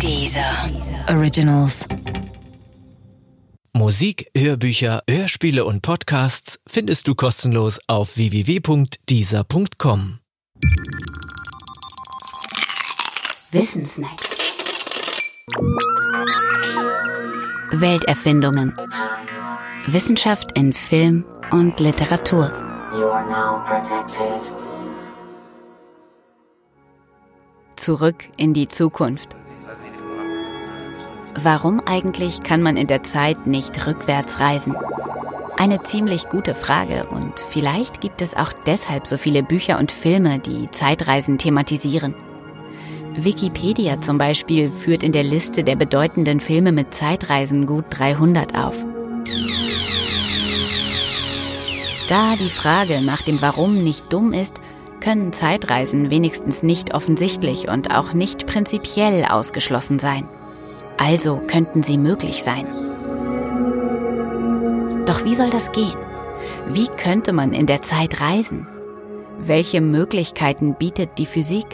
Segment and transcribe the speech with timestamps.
[0.00, 0.70] Dieser
[1.08, 1.86] Originals.
[3.72, 10.18] Musik, Hörbücher, Hörspiele und Podcasts findest du kostenlos auf www.dieser.com.
[13.50, 14.28] Wissensnacks.
[17.72, 18.74] Welterfindungen.
[19.86, 22.50] Wissenschaft in Film und Literatur.
[22.92, 24.52] You are now protected.
[27.76, 29.36] Zurück in die Zukunft.
[31.36, 34.76] Warum eigentlich kann man in der Zeit nicht rückwärts reisen?
[35.56, 40.38] Eine ziemlich gute Frage und vielleicht gibt es auch deshalb so viele Bücher und Filme,
[40.38, 42.14] die Zeitreisen thematisieren.
[43.16, 48.84] Wikipedia zum Beispiel führt in der Liste der bedeutenden Filme mit Zeitreisen gut 300 auf.
[52.08, 54.60] Da die Frage nach dem Warum nicht dumm ist,
[55.00, 60.28] können Zeitreisen wenigstens nicht offensichtlich und auch nicht prinzipiell ausgeschlossen sein.
[60.96, 62.66] Also könnten sie möglich sein.
[65.06, 65.96] Doch wie soll das gehen?
[66.68, 68.66] Wie könnte man in der Zeit reisen?
[69.38, 71.66] Welche Möglichkeiten bietet die Physik?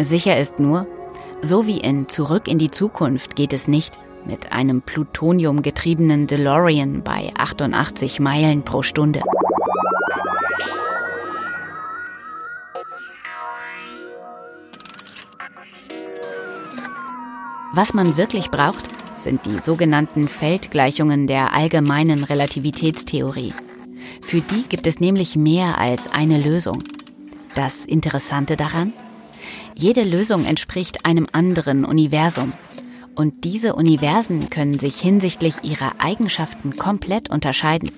[0.00, 0.86] Sicher ist nur,
[1.42, 7.32] so wie in Zurück in die Zukunft geht es nicht mit einem plutoniumgetriebenen DeLorean bei
[7.36, 9.20] 88 Meilen pro Stunde.
[17.76, 18.86] Was man wirklich braucht,
[19.18, 23.52] sind die sogenannten Feldgleichungen der allgemeinen Relativitätstheorie.
[24.22, 26.82] Für die gibt es nämlich mehr als eine Lösung.
[27.54, 28.94] Das Interessante daran?
[29.74, 32.54] Jede Lösung entspricht einem anderen Universum.
[33.14, 37.90] Und diese Universen können sich hinsichtlich ihrer Eigenschaften komplett unterscheiden.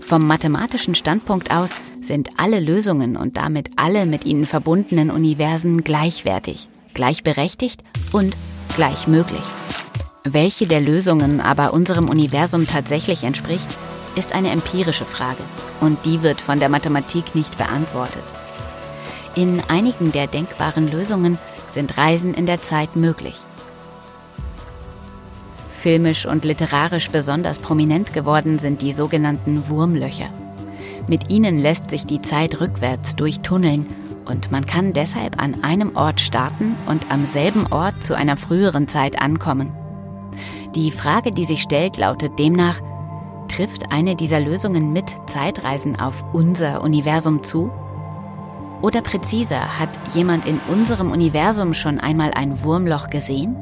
[0.00, 6.68] Vom mathematischen Standpunkt aus sind alle Lösungen und damit alle mit ihnen verbundenen Universen gleichwertig,
[6.94, 8.34] gleichberechtigt und
[8.78, 9.42] gleich möglich.
[10.22, 13.66] Welche der Lösungen aber unserem Universum tatsächlich entspricht,
[14.14, 15.42] ist eine empirische Frage
[15.80, 18.22] und die wird von der Mathematik nicht beantwortet.
[19.34, 21.38] In einigen der denkbaren Lösungen
[21.68, 23.34] sind Reisen in der Zeit möglich.
[25.72, 30.30] Filmisch und literarisch besonders prominent geworden sind die sogenannten Wurmlöcher.
[31.08, 33.88] Mit ihnen lässt sich die Zeit rückwärts durchtunneln
[34.28, 38.86] und man kann deshalb an einem Ort starten und am selben Ort zu einer früheren
[38.86, 39.72] Zeit ankommen.
[40.74, 42.80] Die Frage, die sich stellt, lautet demnach,
[43.48, 47.70] trifft eine dieser Lösungen mit Zeitreisen auf unser Universum zu?
[48.82, 53.56] Oder präziser, hat jemand in unserem Universum schon einmal ein Wurmloch gesehen?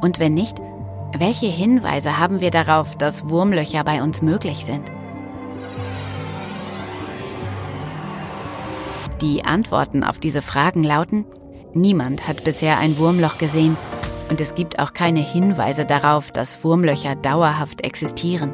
[0.00, 0.60] Und wenn nicht,
[1.16, 4.92] welche Hinweise haben wir darauf, dass Wurmlöcher bei uns möglich sind?
[9.20, 11.24] Die Antworten auf diese Fragen lauten,
[11.72, 13.76] niemand hat bisher ein Wurmloch gesehen
[14.28, 18.52] und es gibt auch keine Hinweise darauf, dass Wurmlöcher dauerhaft existieren.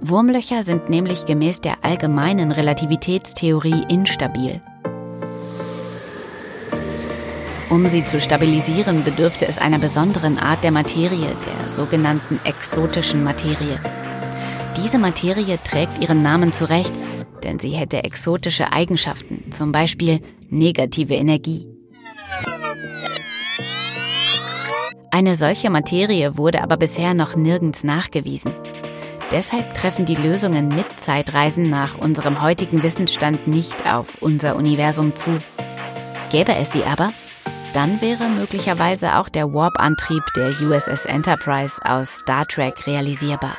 [0.00, 4.60] Wurmlöcher sind nämlich gemäß der allgemeinen Relativitätstheorie instabil.
[7.70, 13.80] Um sie zu stabilisieren, bedürfte es einer besonderen Art der Materie, der sogenannten exotischen Materie.
[14.76, 16.92] Diese Materie trägt ihren Namen zurecht,
[17.44, 21.68] denn sie hätte exotische Eigenschaften, zum Beispiel negative Energie.
[25.12, 28.52] Eine solche Materie wurde aber bisher noch nirgends nachgewiesen.
[29.30, 35.40] Deshalb treffen die Lösungen mit Zeitreisen nach unserem heutigen Wissensstand nicht auf unser Universum zu.
[36.30, 37.12] Gäbe es sie aber,
[37.74, 43.56] dann wäre möglicherweise auch der Warp-Antrieb der USS Enterprise aus Star Trek realisierbar.